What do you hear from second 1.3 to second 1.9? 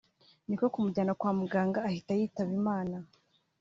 muganga